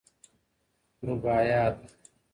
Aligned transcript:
رباعیات. 1.03 1.79